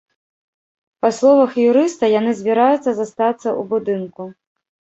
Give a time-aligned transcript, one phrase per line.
[1.05, 4.23] Па словах юрыста, яны збіраюцца застацца ў будынку.